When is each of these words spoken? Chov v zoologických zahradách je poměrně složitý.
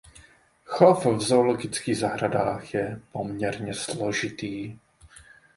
Chov 0.73 1.03
v 1.17 1.21
zoologických 1.21 1.97
zahradách 1.97 2.73
je 2.73 3.01
poměrně 3.11 3.73
složitý. 3.73 4.79